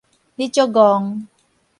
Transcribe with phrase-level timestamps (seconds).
[0.33, 1.27] 你足戇